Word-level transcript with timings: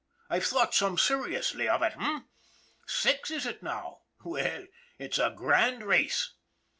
I've 0.31 0.45
thought 0.47 0.73
some 0.73 0.97
seriously 0.97 1.69
of 1.69 1.83
it, 1.83 1.93
h'm? 1.93 2.27
Six, 2.87 3.29
is 3.29 3.45
it 3.45 3.61
now? 3.61 3.99
well, 4.23 4.65
it's 4.97 5.19
a 5.19 5.29
grand 5.29 5.83
race 5.83 6.33